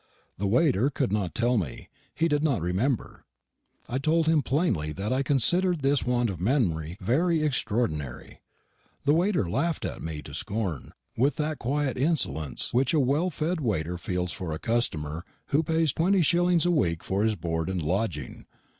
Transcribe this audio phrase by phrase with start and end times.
[0.39, 1.87] The waiter could not tell me.
[2.15, 3.23] He did not remember.
[3.87, 8.39] I told him plainly that I considered this want of memory very extraordinary.
[9.05, 13.99] The waiter laughed me to scorn, with that quiet insolence which a well fed waiter
[13.99, 18.47] feels for a customer who pays twenty shillings a week for his board and lodging.